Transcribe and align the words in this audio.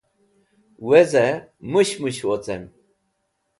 Weze! 0.87 1.27
Mushmush 1.71 2.19
Wocen 2.27 2.61